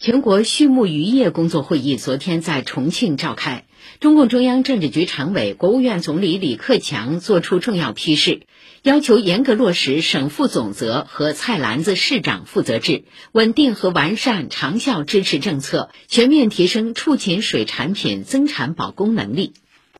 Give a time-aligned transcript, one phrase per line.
[0.00, 3.64] 全国畜牧渔业工作会议昨天在重庆召开。
[3.98, 8.42] 中共中央政治局常委国务院总理李克强作出重要批示
[8.84, 19.54] 要求严格落实省负总责和菜篮子市长负责制稳定和完善长效支持政策全面提升畜禽水产品增产保供能力。